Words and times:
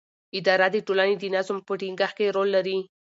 اداره 0.37 0.67
د 0.71 0.77
ټولنې 0.87 1.15
د 1.19 1.23
نظم 1.35 1.57
په 1.67 1.73
ټینګښت 1.79 2.15
کې 2.17 2.33
رول 2.35 2.49
لري. 2.55 2.77